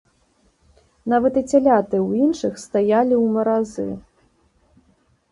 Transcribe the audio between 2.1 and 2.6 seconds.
іншых